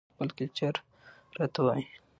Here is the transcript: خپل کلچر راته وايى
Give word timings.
خپل 0.13 0.27
کلچر 0.37 0.75
راته 1.37 1.59
وايى 1.65 1.85